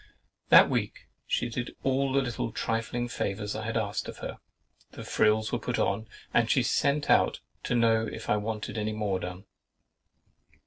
[0.49, 4.39] That week she did all the little trifling favours I had asked of her.
[4.93, 7.35] The frills were put on, and she sent up
[7.65, 9.45] to know if I wanted any more done.